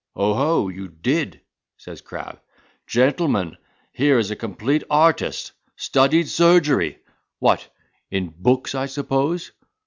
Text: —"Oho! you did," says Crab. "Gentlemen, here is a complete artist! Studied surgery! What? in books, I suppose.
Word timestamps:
—"Oho! 0.15 0.67
you 0.69 0.87
did," 0.87 1.41
says 1.77 2.01
Crab. 2.01 2.41
"Gentlemen, 2.87 3.55
here 3.93 4.17
is 4.17 4.31
a 4.31 4.35
complete 4.35 4.83
artist! 4.89 5.51
Studied 5.75 6.27
surgery! 6.27 6.97
What? 7.37 7.67
in 8.09 8.33
books, 8.35 8.73
I 8.73 8.87
suppose. 8.87 9.51